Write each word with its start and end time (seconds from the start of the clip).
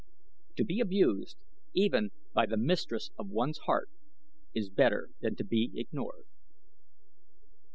To 0.55 0.63
be 0.65 0.79
abused, 0.79 1.37
even, 1.75 2.09
by 2.33 2.47
the 2.47 2.57
mistress 2.57 3.11
of 3.19 3.29
one's 3.29 3.59
heart 3.67 3.87
is 4.51 4.67
better 4.71 5.11
than 5.19 5.35
to 5.35 5.43
be 5.43 5.69
ignored. 5.75 6.25